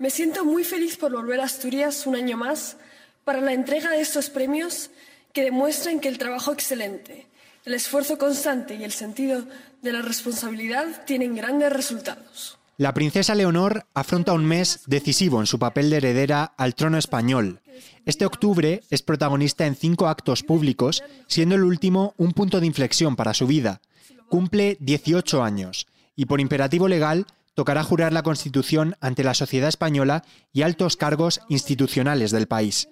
[0.00, 2.78] Me siento muy feliz por volver a Asturias un año más
[3.22, 4.90] para la entrega de estos premios
[5.34, 7.26] que demuestran que el trabajo excelente,
[7.66, 9.44] el esfuerzo constante y el sentido
[9.82, 12.56] de la responsabilidad tienen grandes resultados.
[12.78, 17.60] La princesa Leonor afronta un mes decisivo en su papel de heredera al trono español.
[18.06, 23.16] Este octubre es protagonista en cinco actos públicos, siendo el último un punto de inflexión
[23.16, 23.82] para su vida.
[24.30, 25.86] Cumple 18 años
[26.16, 27.26] y por imperativo legal
[27.60, 32.88] tocará jurar la Constitución ante la sociedad española y altos cargos institucionales del país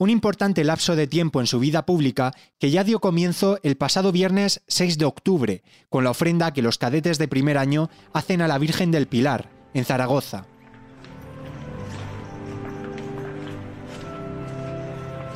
[0.00, 4.10] un importante lapso de tiempo en su vida pública que ya dio comienzo el pasado
[4.10, 8.48] viernes 6 de octubre, con la ofrenda que los cadetes de primer año hacen a
[8.48, 10.46] la Virgen del Pilar, en Zaragoza.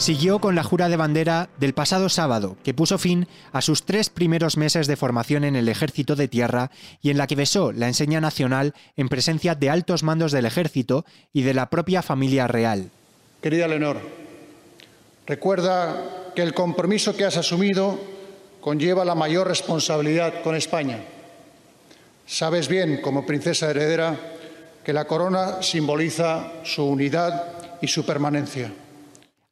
[0.02, 4.10] Siguió con la jura de bandera del pasado sábado, que puso fin a sus tres
[4.10, 7.87] primeros meses de formación en el Ejército de Tierra y en la que besó la
[7.87, 12.91] enseña nacional en presencia de altos mandos del Ejército y de la propia familia real.
[13.41, 14.01] Querida Leonor,
[15.24, 17.96] Recuerda que el compromiso que has asumido
[18.60, 20.99] conlleva la mayor responsabilidad con España.
[22.27, 24.18] Sabes bien, como princesa heredera,
[24.82, 27.45] que la corona simboliza su unidad
[27.80, 28.73] y su permanencia.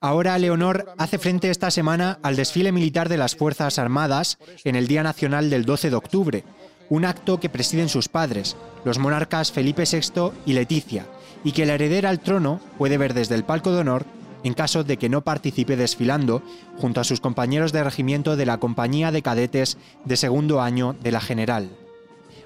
[0.02, 4.86] Ahora Leonor hace frente esta semana al desfile militar de las Fuerzas Armadas en el
[4.86, 6.44] Día Nacional del 12 de octubre,
[6.88, 8.56] un acto que presiden sus padres,
[8.86, 11.04] los monarcas Felipe VI y Leticia,
[11.44, 14.06] y que la heredera al trono puede ver desde el palco de honor
[14.42, 16.42] en caso de que no participe desfilando
[16.78, 21.12] junto a sus compañeros de regimiento de la Compañía de Cadetes de segundo año de
[21.12, 21.68] la General.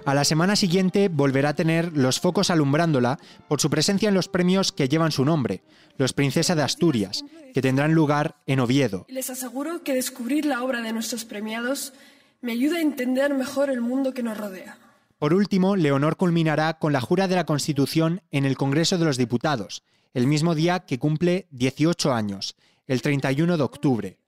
[0.07, 4.29] A la semana siguiente volverá a tener los focos alumbrándola por su presencia en los
[4.29, 5.63] premios que llevan su nombre,
[5.97, 7.25] los Princesa de Asturias,
[7.55, 9.07] que tendrán lugar en Oviedo.
[9.09, 11.95] Les aseguro que descubrir la obra de nuestros premiados
[12.43, 14.77] me ayuda a entender mejor el mundo que nos rodea.
[15.19, 19.17] Por último, Leonor culminará con la jura de la Constitución en el Congreso de los
[19.17, 24.19] Diputados, el mismo día que cumple 18 años, el 31 de octubre.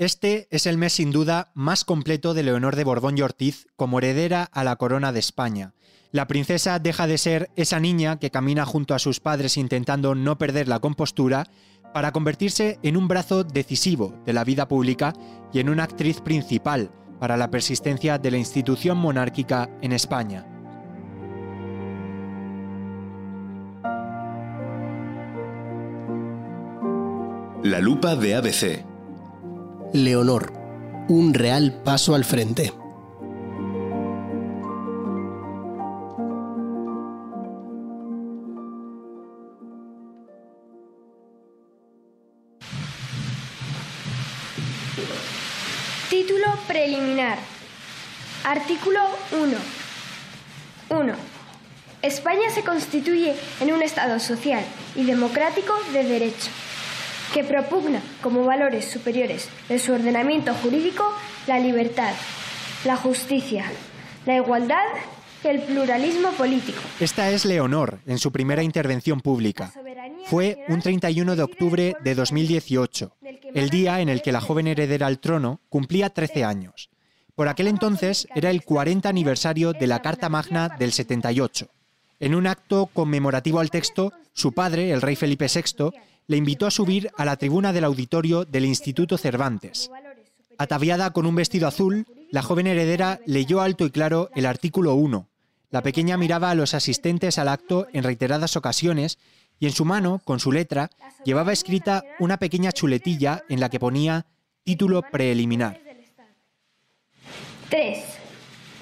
[0.00, 3.98] Este es el mes sin duda más completo de Leonor de Borbón y Ortiz como
[3.98, 5.74] heredera a la corona de España.
[6.10, 10.38] La princesa deja de ser esa niña que camina junto a sus padres intentando no
[10.38, 11.48] perder la compostura
[11.92, 15.12] para convertirse en un brazo decisivo de la vida pública
[15.52, 20.46] y en una actriz principal para la persistencia de la institución monárquica en España.
[27.62, 28.89] La lupa de ABC.
[29.92, 30.52] Leonor,
[31.08, 32.72] un real paso al frente.
[46.08, 47.38] Título preliminar.
[48.44, 49.00] Artículo
[49.32, 49.56] 1.
[50.90, 51.12] 1.
[52.02, 54.64] España se constituye en un Estado social
[54.94, 56.50] y democrático de derecho
[57.32, 61.04] que propugna como valores superiores de su ordenamiento jurídico
[61.46, 62.12] la libertad,
[62.84, 63.64] la justicia,
[64.26, 64.84] la igualdad
[65.44, 66.80] y el pluralismo político.
[66.98, 69.72] Esta es Leonor en su primera intervención pública.
[70.26, 73.16] Fue un 31 de octubre de 2018,
[73.54, 76.90] el día en el que la joven heredera al trono cumplía 13 años.
[77.34, 81.68] Por aquel entonces era el 40 aniversario de la Carta Magna del 78.
[82.20, 85.90] En un acto conmemorativo al texto, su padre, el rey Felipe VI,
[86.30, 89.90] le invitó a subir a la tribuna del auditorio del Instituto Cervantes.
[90.58, 95.26] Ataviada con un vestido azul, la joven heredera leyó alto y claro el artículo 1.
[95.70, 99.18] La pequeña miraba a los asistentes al acto en reiteradas ocasiones
[99.58, 100.90] y en su mano, con su letra,
[101.24, 104.26] llevaba escrita una pequeña chuletilla en la que ponía
[104.62, 105.80] título preliminar.
[107.70, 108.04] 3.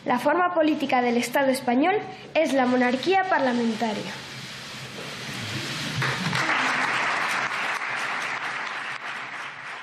[0.04, 1.94] La forma política del Estado español
[2.34, 4.27] es la monarquía parlamentaria.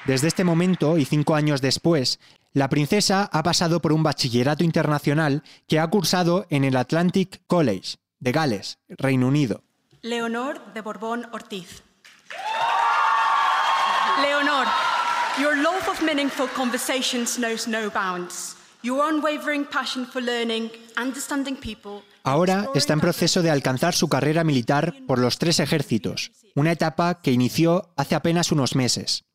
[0.05, 2.19] Desde este momento y cinco años después,
[2.53, 7.97] la princesa ha pasado por un bachillerato internacional que ha cursado en el Atlantic College
[8.19, 9.63] de Gales, Reino Unido.
[10.03, 11.81] Leonor de Borbón Ortiz.
[14.21, 14.67] Leonor,
[15.41, 18.55] your love of meaningful conversations knows no bounds.
[18.83, 20.69] Your unwavering passion for learning,
[21.01, 22.03] understanding people.
[22.23, 27.21] Ahora está en proceso de alcanzar su carrera militar por los tres ejércitos, una etapa
[27.23, 29.25] que inició hace apenas unos meses.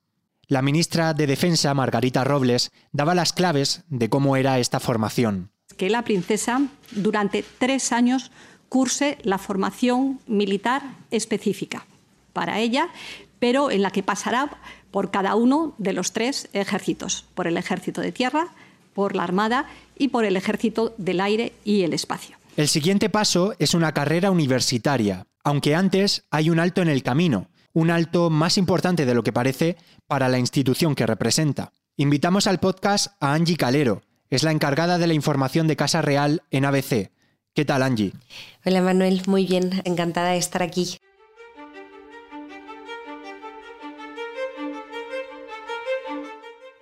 [0.50, 5.52] La ministra de Defensa, Margarita Robles, daba las claves de cómo era esta formación.
[5.76, 8.32] Que la princesa durante tres años
[8.68, 10.82] curse la formación militar
[11.12, 11.86] específica
[12.32, 12.88] para ella,
[13.38, 14.58] pero en la que pasará
[14.90, 18.48] por cada uno de los tres ejércitos, por el ejército de tierra,
[18.92, 22.38] por la armada y por el ejército del aire y el espacio.
[22.56, 27.46] El siguiente paso es una carrera universitaria, Aunque antes hay un alto en el camino,
[27.72, 29.76] un alto más importante de lo que parece
[30.06, 31.72] para la institución que representa.
[31.96, 36.42] Invitamos al podcast a Angie Calero, es la encargada de la información de Casa Real
[36.50, 37.10] en ABC.
[37.54, 38.12] ¿Qué tal, Angie?
[38.64, 40.98] Hola, Manuel, muy bien, encantada de estar aquí.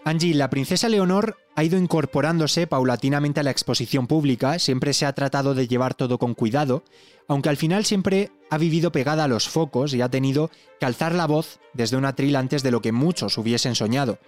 [0.04, 5.12] Angie, la princesa Leonor ha ido incorporándose paulatinamente a la exposición pública, siempre se ha
[5.12, 6.82] tratado de llevar todo con cuidado,
[7.26, 10.50] aunque al final siempre ha vivido pegada a los focos y ha tenido
[10.80, 14.18] que alzar la voz desde un atril antes de lo que muchos hubiesen soñado.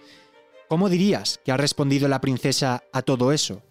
[0.67, 3.61] ¿Cómo dirías que ha respondido la princesa a todo eso?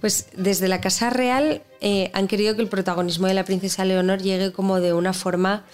[0.00, 4.20] Pues desde la Casa Real eh, han querido que el protagonismo de la princesa Leonor
[4.20, 5.64] llegue como de una forma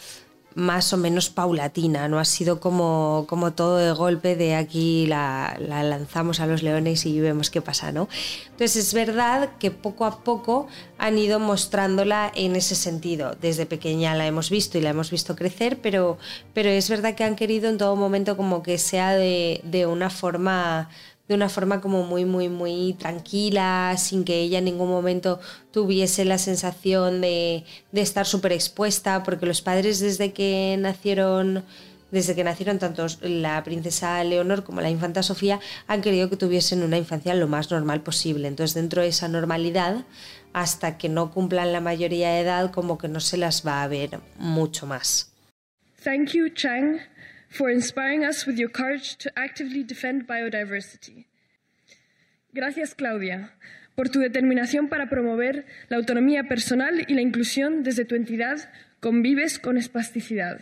[0.54, 5.56] más o menos paulatina, no ha sido como, como todo de golpe de aquí la,
[5.58, 8.08] lanzamos a los leones y vemos qué pasa, ¿no?
[8.50, 10.66] Entonces es verdad que poco a poco
[10.98, 13.36] han ido mostrándola en ese sentido.
[13.40, 16.18] Desde pequeña la hemos visto y la hemos visto crecer, pero,
[16.54, 20.10] pero es verdad que han querido en todo momento como que sea de, de una
[20.10, 20.88] forma
[21.32, 25.40] de una forma como muy, muy, muy tranquila, sin que ella en ningún momento
[25.70, 31.64] tuviese la sensación de, de estar súper expuesta, porque los padres desde que nacieron
[32.10, 36.82] desde que nacieron tanto la princesa Leonor como la infanta Sofía han querido que tuviesen
[36.82, 38.48] una infancia lo más normal posible.
[38.48, 40.04] Entonces, dentro de esa normalidad,
[40.52, 43.88] hasta que no cumplan la mayoría de edad, como que no se las va a
[43.88, 45.32] ver mucho más.
[46.54, 47.00] Chang
[47.52, 51.26] for inspiring us with your courage to actively defend biodiversity.
[52.52, 53.52] Gracias, Claudia,
[53.94, 58.70] por tu determinación para promover la autonomía personal y la inclusión desde tu entidad
[59.00, 60.60] Convives con Espasticidad.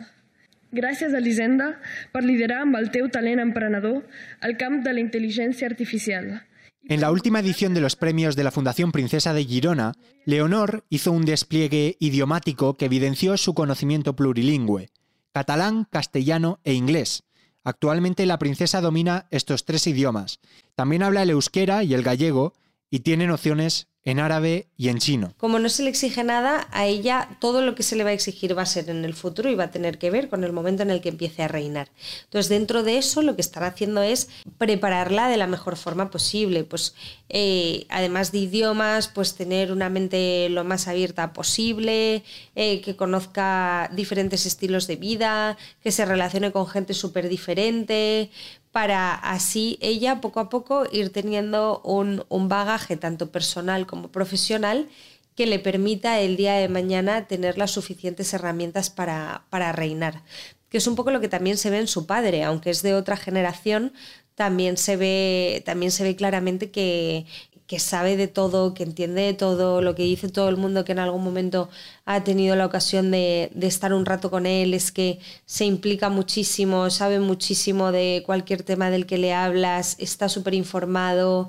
[0.73, 1.81] Gràcies a l'Hisenda
[2.15, 4.07] per liderar amb el teu talent emprenedor
[4.41, 6.47] al camp de la inteligencia artificial.
[6.89, 9.93] En la última edición de los premios de la Fundación Princesa de Girona,
[10.25, 14.89] Leonor hizo un despliegue idiomático que evidenció su conocimiento plurilingüe
[15.33, 17.25] catalán, castellano e inglés.
[17.63, 20.41] Actualmente la princesa domina estos tres idiomas.
[20.75, 22.55] También habla el euskera y el gallego
[22.91, 25.35] y tiene nociones en árabe y en chino.
[25.37, 28.15] Como no se le exige nada, a ella todo lo que se le va a
[28.15, 30.53] exigir va a ser en el futuro y va a tener que ver con el
[30.53, 31.91] momento en el que empiece a reinar.
[32.25, 36.65] Entonces, dentro de eso, lo que estará haciendo es prepararla de la mejor forma posible.
[36.65, 36.95] Pues,
[37.29, 42.25] eh, además de idiomas, pues tener una mente lo más abierta posible,
[42.55, 48.31] eh, que conozca diferentes estilos de vida, que se relacione con gente súper diferente,
[48.73, 54.89] para así ella poco a poco ir teniendo un, bagaje tanto personal como profesional
[55.35, 60.23] que le permita el día de mañana tener las suficientes herramientas para, para reinar.
[60.69, 62.95] Que es un poco lo que también se ve en su padre, aunque es de
[62.95, 63.93] otra generación,
[64.41, 67.27] también se ve, también se ve claramente que,
[67.71, 70.91] que sabe de todo, que entiende de todo, lo que dice todo el mundo que
[70.91, 71.69] en algún momento
[72.05, 76.91] ha tenido la ocasión de, estar un rato con él, es que se implica muchísimo,
[76.91, 81.49] sabe muchísimo de cualquier tema del que le hablas, está súper informado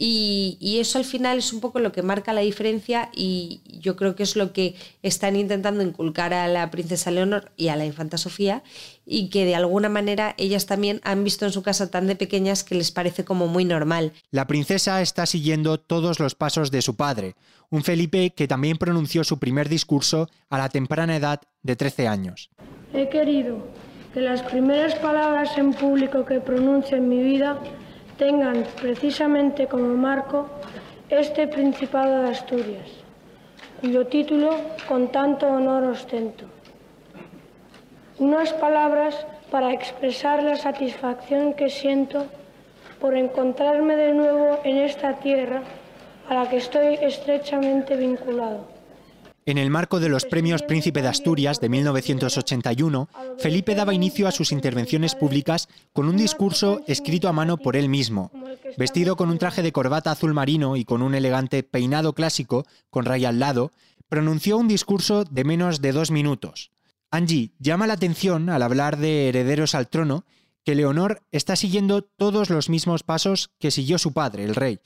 [0.00, 4.14] y, eso al final es un poco lo que marca la diferencia y yo creo
[4.14, 8.16] que es lo que están intentando inculcar a la princesa Leonor y a la infanta
[8.16, 8.62] Sofía
[9.04, 12.62] y que de alguna manera ellas también han visto en su casa tan de pequeñas
[12.62, 14.12] que les parece como muy normal.
[14.30, 17.34] La princesa está siguiendo todos los pasos de su padre,
[17.68, 22.50] un Felipe que también pronunció su primer discurso a la temprana edad de 13 años.
[22.94, 23.66] He querido
[24.14, 27.60] que las primeras palabras en público que pronuncie en mi vida
[28.18, 30.46] tengan precisamente como marco
[31.08, 32.88] este Principado de Asturias,
[33.80, 34.50] cuyo título
[34.88, 36.44] con tanto honor ostento.
[38.18, 39.14] Unas palabras
[39.50, 42.26] para expresar la satisfacción que siento
[43.00, 45.62] por encontrarme de nuevo en esta tierra
[46.28, 48.77] a la que estoy estrechamente vinculado.
[49.48, 54.30] En el marco de los premios Príncipe de Asturias de 1981, Felipe daba inicio a
[54.30, 58.30] sus intervenciones públicas con un discurso escrito a mano por él mismo.
[58.76, 63.06] Vestido con un traje de corbata azul marino y con un elegante peinado clásico con
[63.06, 63.72] raya al lado,
[64.10, 66.70] pronunció un discurso de menos de dos minutos.
[67.10, 70.26] Angie llama la atención al hablar de herederos al trono
[70.62, 74.80] que Leonor está siguiendo todos los mismos pasos que siguió su padre, el rey.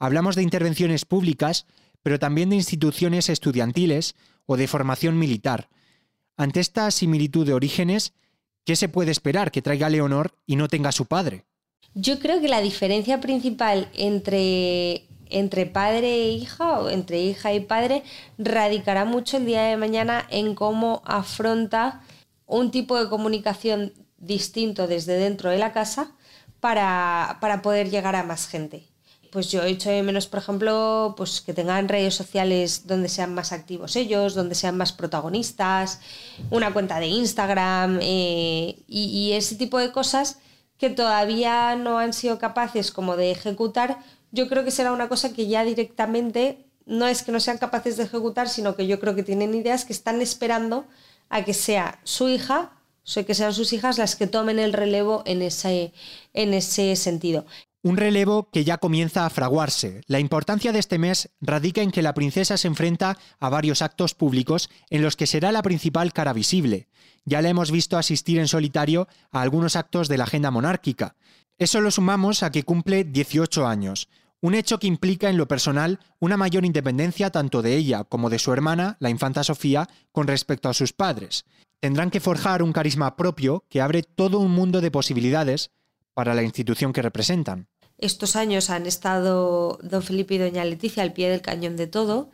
[0.00, 1.66] Hablamos de intervenciones públicas,
[2.02, 4.14] pero también de instituciones estudiantiles
[4.46, 5.68] o de formación militar.
[6.36, 8.14] Ante esta similitud de orígenes,
[8.64, 11.44] ¿qué se puede esperar que traiga Leonor y no tenga su padre?
[11.94, 17.60] Yo creo que la diferencia principal entre, entre padre e hija, o entre hija y
[17.60, 18.02] padre,
[18.38, 22.02] radicará mucho el día de mañana en cómo afronta
[22.46, 26.12] un tipo de comunicación distinto desde dentro de la casa
[26.60, 28.89] para, para poder llegar a más gente
[29.30, 33.34] pues yo he hecho de menos, por ejemplo, pues que tengan redes sociales donde sean
[33.34, 36.00] más activos ellos, donde sean más protagonistas,
[36.50, 40.38] una cuenta de Instagram eh, y, y ese tipo de cosas
[40.78, 43.98] que todavía no han sido capaces como de ejecutar,
[44.32, 47.96] yo creo que será una cosa que ya directamente no es que no sean capaces
[47.96, 50.86] de ejecutar, sino que yo creo que tienen ideas que están esperando
[51.28, 52.72] a que sea su hija,
[53.16, 55.92] o que sean sus hijas las que tomen el relevo en ese,
[56.34, 57.46] en ese sentido.
[57.82, 60.02] Un relevo que ya comienza a fraguarse.
[60.06, 64.14] La importancia de este mes radica en que la princesa se enfrenta a varios actos
[64.14, 66.88] públicos en los que será la principal cara visible.
[67.24, 71.16] Ya la hemos visto asistir en solitario a algunos actos de la agenda monárquica.
[71.56, 74.08] Eso lo sumamos a que cumple 18 años,
[74.42, 78.38] un hecho que implica en lo personal una mayor independencia tanto de ella como de
[78.38, 81.44] su hermana, la infanta Sofía, con respecto a sus padres.
[81.80, 85.70] Tendrán que forjar un carisma propio que abre todo un mundo de posibilidades
[86.20, 87.66] para la institución que representan.
[87.96, 92.30] Estos años han estado don Felipe y doña Leticia al pie del cañón de todo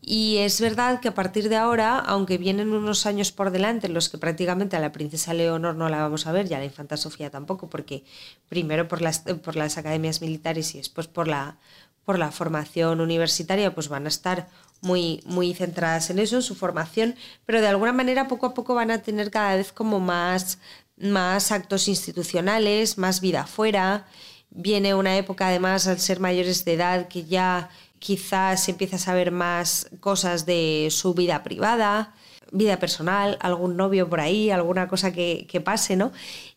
[0.00, 3.94] y es verdad que a partir de ahora, aunque vienen unos años por delante en
[3.94, 6.64] los que prácticamente a la princesa Leonor no la vamos a ver, y a la
[6.64, 8.04] infanta Sofía tampoco, porque
[8.48, 11.58] primero por las, por las academias militares y después por la,
[12.04, 14.46] por la formación universitaria, pues van a estar
[14.80, 18.76] muy, muy centradas en eso, en su formación, pero de alguna manera poco a poco
[18.76, 20.60] van a tener cada vez como más,
[21.00, 24.06] más actos institucionales, más vida afuera.
[24.50, 29.30] Viene una época además al ser mayores de edad que ya quizás empieza a saber
[29.30, 32.14] más cosas de su vida privada,
[32.52, 36.12] vida personal, algún novio por ahí, alguna cosa que, pase, ¿no?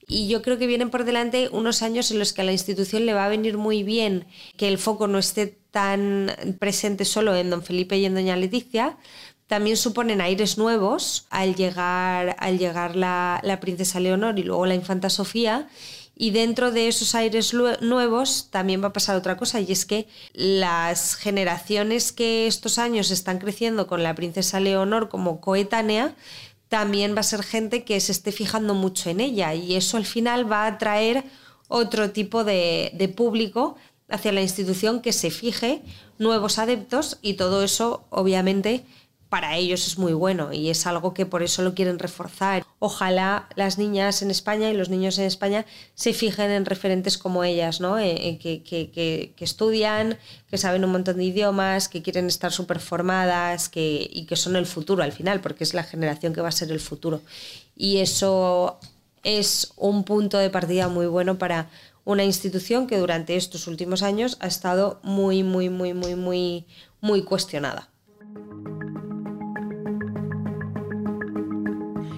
[0.08, 3.06] Y yo creo que vienen por delante unos años en los que a la institución
[3.06, 4.26] le va a venir muy bien
[4.58, 8.98] que el foco no esté tan presente solo en don Felipe y en doña Leticia,
[9.52, 14.76] también suponen aires nuevos al llegar, al llegar la, la princesa Leonor y luego la
[14.76, 15.68] infanta Sofía.
[16.16, 20.08] Y dentro de esos aires nuevos también va a pasar otra cosa, y es que
[20.32, 26.16] las generaciones que estos años están creciendo con la princesa Leonor como coetánea,
[26.70, 30.06] también va a ser gente que se esté fijando mucho en ella, y eso al
[30.06, 31.26] final va a atraer
[31.68, 33.76] otro tipo de, de público
[34.08, 35.82] hacia la institución que se fije,
[36.20, 38.86] nuevos adeptos, y todo eso obviamente
[39.32, 42.66] para ellos es muy bueno y es algo que por eso lo quieren reforzar.
[42.80, 47.46] Ojalá las niñas en España y los niños en España se fijen en referentes como
[47.46, 47.98] ellas, ¿no?
[47.98, 50.18] Eh, que, que, estudian,
[50.50, 54.58] que saben un montón de idiomas, que quieren estar súper formadas que, y que son
[54.58, 57.22] el futuro al final, porque es la generación que va a ser el futuro.
[57.74, 58.80] Y eso
[59.24, 61.70] es un punto de partida muy bueno para
[62.04, 66.66] una institución que durante estos últimos años ha estado muy, muy, muy, muy, muy,
[67.00, 67.88] muy cuestionada.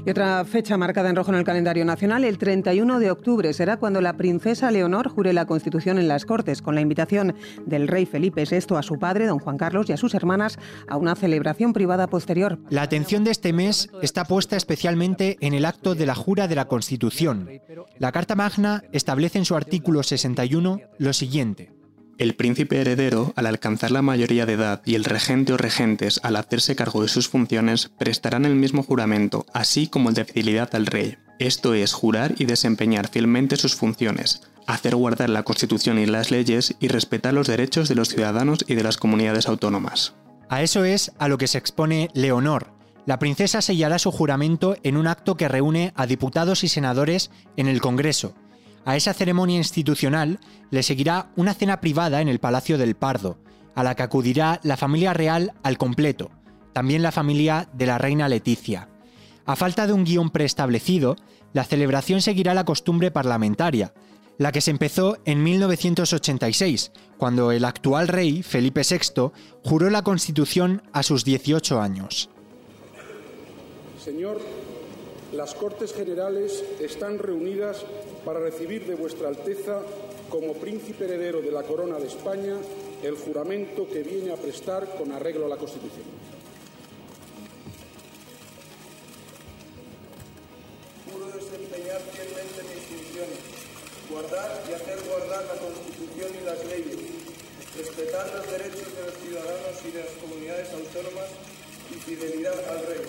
[0.05, 3.77] Y otra fecha marcada en rojo en el calendario nacional, el 31 de octubre, será
[3.77, 8.05] cuando la princesa Leonor jure la Constitución en las Cortes, con la invitación del rey
[8.05, 11.71] Felipe VI a su padre, don Juan Carlos, y a sus hermanas a una celebración
[11.71, 12.59] privada posterior.
[12.69, 16.55] La atención de este mes está puesta especialmente en el acto de la jura de
[16.55, 17.49] la Constitución.
[17.97, 21.72] La Carta Magna establece en su artículo 61 lo siguiente.
[22.19, 26.35] El príncipe heredero, al alcanzar la mayoría de edad, y el regente o regentes, al
[26.35, 30.85] hacerse cargo de sus funciones, prestarán el mismo juramento, así como el de fidelidad al
[30.85, 31.17] rey.
[31.39, 36.75] Esto es jurar y desempeñar fielmente sus funciones, hacer guardar la Constitución y las leyes
[36.79, 40.13] y respetar los derechos de los ciudadanos y de las comunidades autónomas.
[40.49, 42.73] A eso es a lo que se expone Leonor.
[43.05, 47.67] La princesa sellará su juramento en un acto que reúne a diputados y senadores en
[47.67, 48.35] el Congreso,
[48.85, 50.39] a esa ceremonia institucional
[50.71, 53.37] le seguirá una cena privada en el Palacio del Pardo,
[53.75, 56.31] a la que acudirá la familia real al completo,
[56.73, 58.89] también la familia de la reina Leticia.
[59.45, 61.15] A falta de un guion preestablecido,
[61.53, 63.93] la celebración seguirá la costumbre parlamentaria,
[64.37, 69.31] la que se empezó en 1986, cuando el actual rey, Felipe VI,
[69.63, 72.29] juró la Constitución a sus 18 años.
[74.03, 74.41] Señor,
[75.33, 77.83] las Cortes Generales están reunidas
[78.23, 79.81] para recibir de vuestra Alteza,
[80.29, 82.55] como príncipe heredero de la corona de España,
[83.01, 86.05] el juramento que viene a prestar con arreglo a la Constitución.
[91.11, 93.39] Juro desempeñar fielmente mis funciones,
[94.09, 96.97] guardar y hacer guardar la Constitución y las leyes,
[97.77, 101.29] respetar los derechos de los ciudadanos y de las comunidades autónomas
[101.91, 103.01] y fidelidad al rey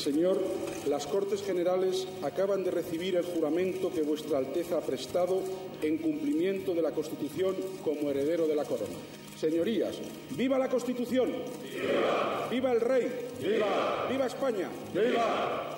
[0.00, 0.42] Señor,
[0.88, 5.42] las Cortes Generales acaban de recibir el juramento que Vuestra Alteza ha prestado
[5.82, 7.54] en cumplimiento de la Constitución
[7.84, 8.96] como heredero de la corona.
[9.38, 9.96] Señorías,
[10.30, 11.30] ¡viva la Constitución!
[11.30, 12.48] ¡Viva!
[12.50, 13.28] ¡Viva el Rey!
[13.40, 14.06] ¡Viva!
[14.10, 14.68] ¡Viva España!
[14.92, 15.76] ¡Viva!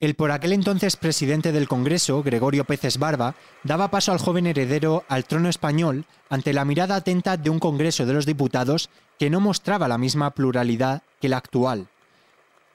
[0.00, 5.04] El por aquel entonces presidente del Congreso, Gregorio Peces Barba, daba paso al joven heredero
[5.08, 9.38] al trono español ante la mirada atenta de un Congreso de los Diputados que no
[9.38, 11.86] mostraba la misma pluralidad que la actual.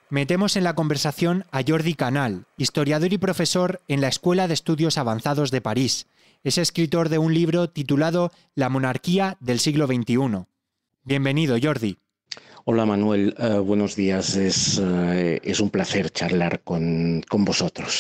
[0.10, 4.98] Metemos en la conversación a Jordi Canal, historiador y profesor en la Escuela de Estudios
[4.98, 6.08] Avanzados de París.
[6.46, 10.46] Es escritor de un libro titulado La monarquía del siglo XXI.
[11.04, 11.98] Bienvenido, Jordi.
[12.64, 14.38] Hola Manuel, uh, buenos días.
[14.38, 18.00] Es, uh, es, un placer charlar con, con vosotros.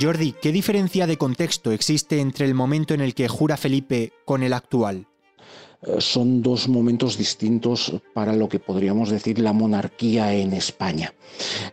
[0.00, 4.44] Jordi, ¿qué diferencia de contexto existe entre el momento en el que jura Felipe con
[4.44, 5.08] el actual?
[5.80, 11.14] Uh, son dos momentos distintos para lo que podríamos decir la monarquía en España.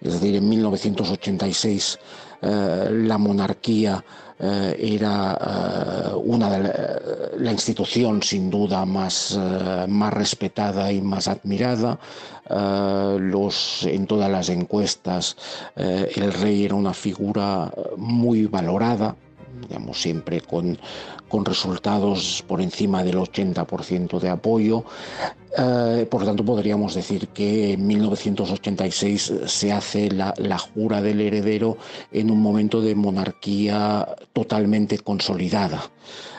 [0.01, 1.99] Es decir, en 1986
[2.41, 4.03] la monarquía
[4.37, 11.27] eh, era eh, una de la, institución sin duda más, eh, más respetada y más
[11.29, 11.97] admirada.
[13.17, 15.35] los, en todas las encuestas
[15.75, 19.15] el rey era una figura muy valorada,
[19.67, 20.77] digamos, siempre con,
[21.27, 24.83] con resultados por encima del 80% de apoyo.
[25.57, 31.21] Eh, por lo tanto, podríamos decir que en 1986 se hace la, la, jura del
[31.21, 31.77] heredero
[32.11, 35.89] en un momento de monarquía totalmente consolidada.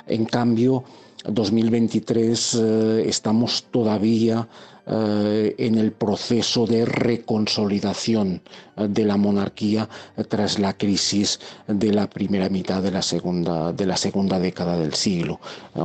[0.06, 0.84] En cambio,
[1.28, 4.48] 2023 eh, estamos todavía
[4.86, 8.42] eh, en el proceso de reconsolidación
[8.76, 9.88] eh, de la monarquía
[10.28, 14.94] tras la crisis de la primera mitad de la segunda, de la segunda década del
[14.94, 15.40] siglo.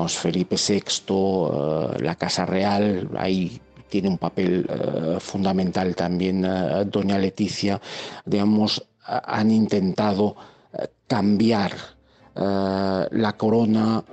[0.07, 4.65] Felipe VI, la Casa Real, ahí tiene un papel
[5.19, 6.48] fundamental también
[6.89, 7.81] doña Leticia,
[8.25, 10.38] digamos, han intentado
[11.07, 11.74] cambiar
[12.35, 14.03] la corona,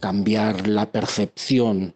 [0.00, 1.94] cambiar la percepción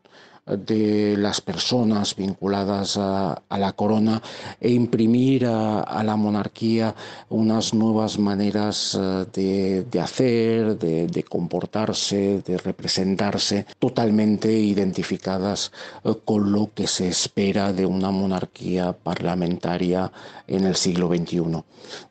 [0.56, 4.22] de las personas vinculadas a, la corona
[4.60, 6.94] e imprimir a, la monarquía
[7.28, 8.98] unas nuevas maneras
[9.36, 15.72] eh, de, hacer, de, comportarse, de representarse, totalmente identificadas
[16.04, 20.10] eh, con lo que se espera de una monarquía parlamentaria
[20.46, 21.62] en el siglo XXI.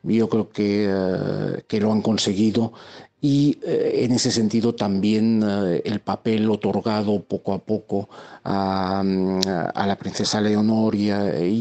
[0.03, 2.73] Yo creo que, eh, que lo han conseguido
[3.19, 8.09] y eh, en ese sentido también eh, el papel otorgado poco a poco
[8.43, 11.09] a, la princesa Leonor y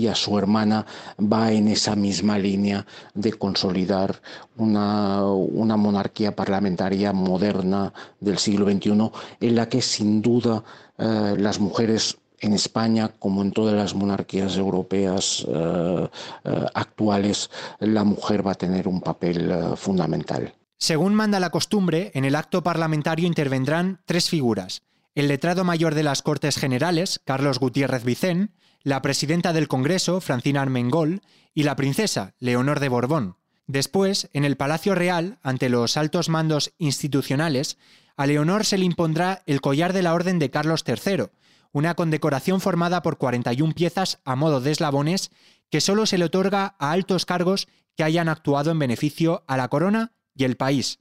[0.06, 0.84] a, su hermana
[1.20, 4.20] va en esa misma línea de consolidar
[4.56, 10.62] una, una monarquía parlamentaria moderna del siglo XXI en la que sin duda
[10.98, 15.46] eh, las mujeres en España, como en todas las monarquías europeas
[16.74, 20.52] actuales, la mujer va a tener un papel fundamental.
[20.78, 24.82] Según manda la costumbre, en el acto parlamentario intervendrán tres figuras.
[25.14, 30.60] El letrado mayor de las Cortes Generales, Carlos Gutiérrez Vicén, la presidenta del Congreso, Francina
[30.60, 31.22] Armengol,
[31.54, 33.36] y la princesa, Leonor de Borbón.
[33.66, 37.78] Después, en el Palacio Real, ante los altos mandos institucionales,
[38.16, 41.30] a Leonor se le impondrá el collar de la Orden de Carlos III,
[41.72, 45.30] una condecoración formada por 41 piezas a modo de eslabones
[45.70, 49.68] que solo se le otorga a altos cargos que hayan actuado en beneficio a la
[49.68, 51.00] corona y el país.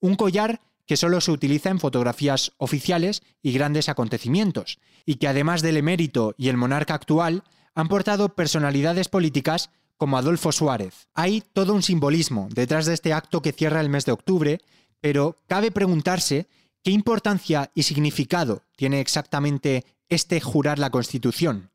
[0.00, 5.62] Un collar que solo se utiliza en fotografías oficiales y grandes acontecimientos, y que además
[5.62, 11.08] del emérito y el monarca actual, han portado personalidades políticas como Adolfo Suárez.
[11.14, 14.60] Hay todo un simbolismo detrás de este acto que cierra el mes de octubre,
[15.00, 16.48] pero cabe preguntarse
[16.82, 21.71] qué importancia y significado tiene exactamente este jurar la Constitución.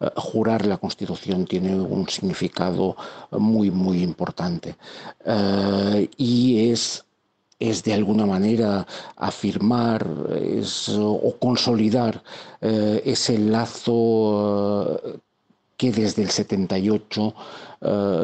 [0.00, 2.96] Eh, jurar la Constitución tiene un significado
[3.30, 4.76] muy, muy importante.
[5.24, 7.04] Eh, y es
[7.58, 10.08] es de alguna manera afirmar
[10.98, 12.22] o consolidar
[12.62, 14.98] eh, ese lazo
[15.80, 17.34] que desde el 78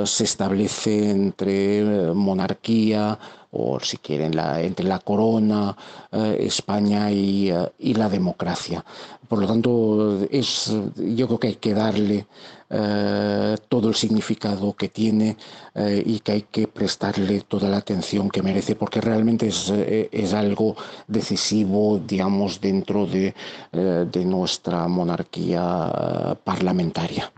[0.05, 3.19] se establece entre monarquía,
[3.51, 5.75] o si quieren, entre la corona,
[6.12, 8.85] España y, y, la democracia.
[9.27, 12.27] Por lo tanto, es, yo creo que hay que darle
[12.69, 15.37] eh, todo el significado que tiene
[15.73, 20.09] eh, y que hay que prestarle toda la atención que merece, porque realmente es, eh,
[20.11, 20.75] es algo
[21.07, 23.35] decisivo, digamos, dentro de,
[23.73, 27.33] de nuestra monarquía parlamentaria.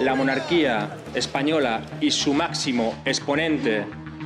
[0.00, 3.84] La monarquía española y su máximo exponente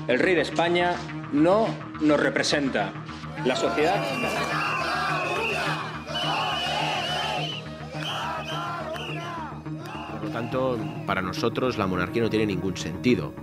[0.09, 0.95] el rey de España
[1.33, 1.69] no
[2.01, 2.93] nos representa.
[3.45, 4.03] La sociedad...
[10.13, 13.35] Por lo tanto, para nosotros la monarquía no tiene ningún sentido.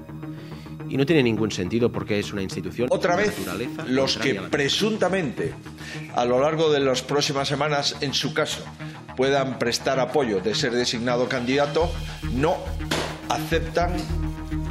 [0.90, 2.88] y no tiene ningún sentido porque es una institución.
[2.92, 3.36] Otra vez,
[3.88, 5.54] los que presuntamente
[6.14, 8.64] a lo largo de las próximas semanas, en su caso,
[9.16, 11.92] puedan prestar apoyo de ser designado candidato,
[12.34, 12.56] no
[13.30, 13.92] aceptan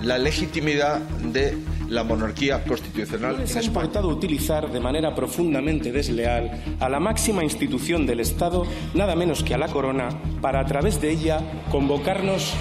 [0.03, 1.57] la legitimidad de
[1.89, 3.47] la monarquía constitucional.
[3.47, 9.15] Se ha importado utilizar de manera profundamente desleal a la máxima institución del Estado, nada
[9.15, 10.09] menos que a la corona,
[10.41, 12.55] para a través de ella convocarnos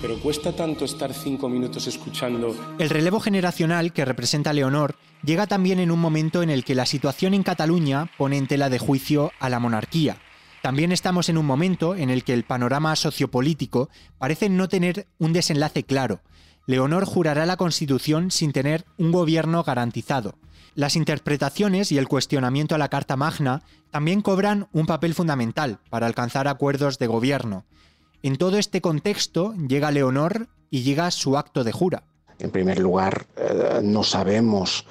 [0.00, 2.56] pero cuesta tanto estar cinco minutos escuchando.
[2.78, 6.86] El relevo generacional que representa Leonor llega también en un momento en el que la
[6.86, 10.18] situación en Cataluña pone en tela de juicio a la monarquía.
[10.62, 15.32] También estamos en un momento en el que el panorama sociopolítico parece no tener un
[15.32, 16.20] desenlace claro.
[16.66, 20.36] Leonor jurará la Constitución sin tener un gobierno garantizado.
[20.74, 26.06] Las interpretaciones y el cuestionamiento a la Carta Magna también cobran un papel fundamental para
[26.06, 27.64] alcanzar acuerdos de gobierno.
[28.22, 32.04] En todo este contexto llega Leonor y llega su acto de jura.
[32.38, 34.86] En primer lugar, eh, no sabemos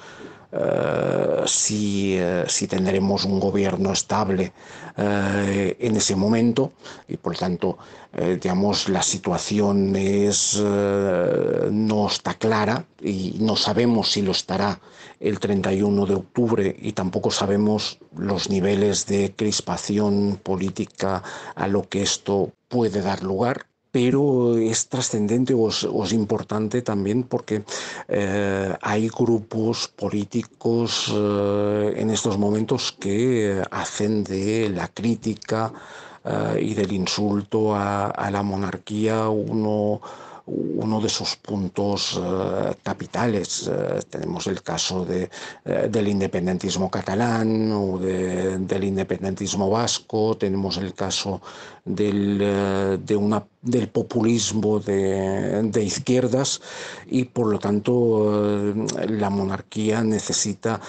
[0.52, 4.52] eh, si, eh, si, tendremos un gobierno estable
[4.96, 6.72] en ese momento
[7.08, 7.78] y por tanto
[8.12, 14.78] digamos la situación es, no está clara y no sabemos si lo estará
[15.20, 21.22] el 31 de octubre y tampoco sabemos los niveles de crispación política
[21.54, 27.62] a lo que esto puede dar lugar pero es trascendente o es, importante también porque
[28.08, 35.72] eh, hay grupos políticos eh, en estos momentos que hacen de la crítica
[36.24, 40.00] eh, y del insulto a la monarquía uno
[40.46, 43.70] uno de sus puntos eh, capitales.
[43.72, 45.28] Eh, tenemos el caso eh,
[45.90, 51.40] del independentismo catalán o del independentismo vasco, tenemos el caso
[51.84, 52.38] del,
[53.62, 56.60] del populismo de, de, izquierdas
[57.06, 58.74] y por lo tanto
[59.08, 60.80] la monarquía necesita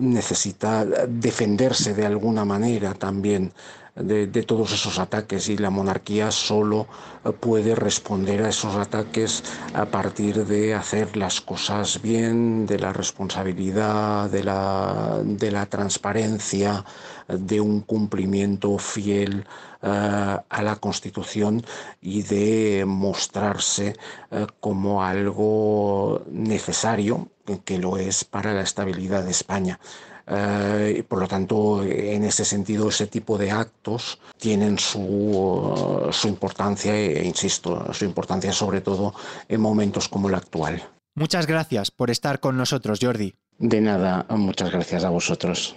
[0.00, 3.52] necesita defenderse de alguna manera también
[3.96, 6.88] de, todos esos ataques y la monarquía solo
[7.24, 12.92] eh, puede responder a esos ataques a partir de hacer las cosas bien, de la
[12.92, 16.84] responsabilidad, de la, de la transparencia,
[17.28, 19.46] de un cumplimiento fiel
[19.82, 21.64] eh, a la Constitución
[22.00, 23.96] y de mostrarse
[24.30, 27.28] eh, como algo necesario,
[27.64, 29.78] que lo es para la estabilidad de España.
[30.26, 36.96] Eh, por lo tanto, en ese sentido, ese tipo de actos tienen su, su importancia
[36.96, 39.14] e, insisto, su importancia sobre todo
[39.48, 40.82] en momentos como el actual.
[41.14, 43.34] Muchas gracias por estar con nosotros, Jordi.
[43.58, 45.76] De nada, muchas gracias a vosotros.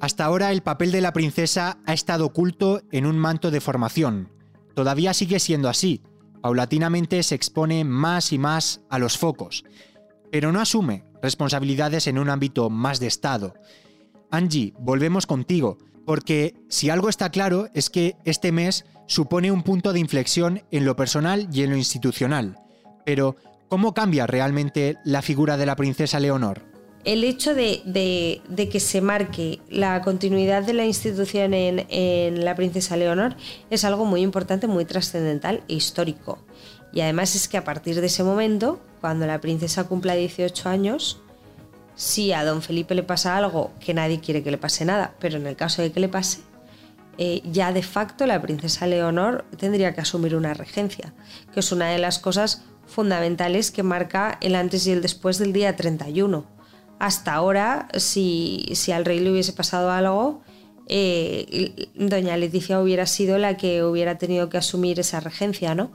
[0.00, 4.30] Hasta ahora el papel de la princesa ha estado oculto en un manto de formación.
[4.74, 6.02] Todavía sigue siendo así.
[6.40, 9.64] Paulatinamente se expone más y más a los focos,
[10.30, 13.54] pero no asume responsabilidades en un ámbito más de Estado.
[14.30, 19.92] Angie, volvemos contigo, porque si algo está claro es que este mes supone un punto
[19.92, 22.58] de inflexión en lo personal y en lo institucional.
[23.04, 23.36] Pero,
[23.68, 26.70] ¿cómo cambia realmente la figura de la princesa Leonor?
[27.04, 33.36] El hecho de, que se marque la continuidad de la institución en, la princesa Leonor
[33.70, 36.38] es algo muy importante, muy trascendental e histórico.
[36.92, 41.20] Y además es que a partir de ese momento, cuando la princesa cumpla 18 años,
[41.94, 45.36] si a don Felipe le pasa algo, que nadie quiere que le pase nada, pero
[45.36, 46.40] en el caso de que le pase,
[47.18, 51.12] eh, ya de facto la princesa Leonor tendría que asumir una regencia,
[51.52, 55.52] que es una de las cosas fundamentales que marca el antes y el después del
[55.52, 56.46] día 31.
[56.98, 60.42] Hasta ahora, si, si al rey le hubiese pasado algo,
[60.86, 65.92] eh, doña Leticia hubiera sido la que hubiera tenido que asumir esa regencia, ¿no?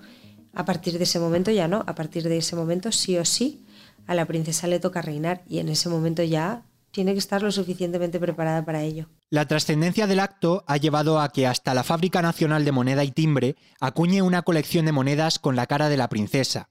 [0.56, 3.66] A partir de ese momento ya no, a partir de ese momento sí o sí
[4.08, 7.52] a la princesa le toca reinar y en ese momento ya tiene que estar lo
[7.52, 9.10] suficientemente preparada para ello.
[9.30, 13.12] La trascendencia del acto ha llevado a que hasta la Fábrica Nacional de Moneda y
[13.12, 16.70] Timbre acuñe una colección de monedas con la cara de la princesa.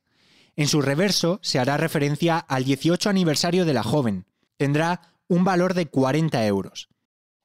[0.57, 4.25] En su reverso se hará referencia al 18 aniversario de la joven.
[4.57, 6.89] Tendrá un valor de 40 euros.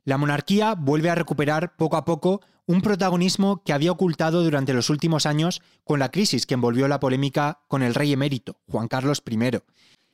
[0.06, 4.92] La monarquía vuelve a recuperar poco a poco un protagonismo que había ocultado durante los
[4.92, 9.24] últimos años con la crisis que envolvió la polémica con el rey emérito, Juan Carlos
[9.28, 9.58] I.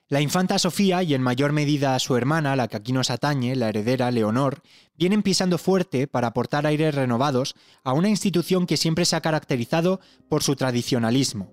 [0.08, 3.68] La infanta Sofía y en mayor medida su hermana, la que aquí nos atañe, la
[3.68, 4.62] heredera Leonor,
[4.98, 10.00] vienen pisando fuerte para aportar aires renovados a una institución que siempre se ha caracterizado
[10.30, 11.52] por su tradicionalismo.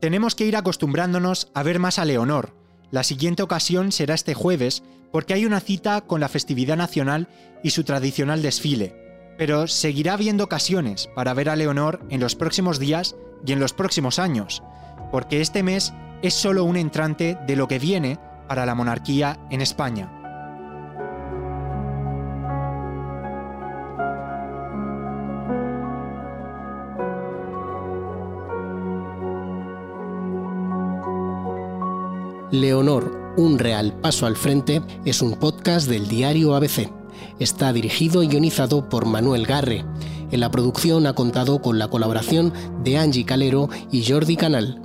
[0.00, 2.56] Tenemos que ir acostumbrándonos a ver más a Leonor.
[2.90, 7.28] La siguiente ocasión será este jueves porque hay una cita con la festividad nacional
[7.62, 9.01] y su tradicional desfile,
[9.42, 13.72] pero seguirá habiendo ocasiones para ver a Leonor en los próximos días y en los
[13.72, 14.62] próximos años,
[15.10, 19.60] porque este mes es solo un entrante de lo que viene para la monarquía en
[19.60, 20.12] España.
[32.52, 37.01] Leonor, un real paso al frente, es un podcast del diario ABC.
[37.38, 39.84] Está dirigido y guionizado por Manuel Garre.
[40.30, 44.80] En la producción ha contado con la colaboración de Angie Calero y Jordi Canal.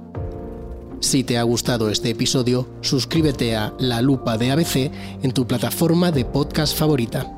[1.00, 6.12] Si te ha gustado este episodio, suscríbete a La Lupa de ABC en tu plataforma
[6.12, 7.37] de podcast favorita.